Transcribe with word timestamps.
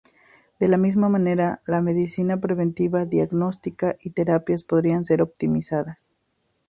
De 0.59 0.67
la 0.67 0.77
misma 0.77 1.09
manera, 1.09 1.61
la 1.67 1.79
medicina 1.79 2.37
preventiva, 2.37 3.05
diagnóstica 3.05 3.95
y 4.01 4.09
terapias 4.09 4.63
podrían 4.63 5.05
ser 5.05 5.21
optimizadas. 5.21 6.09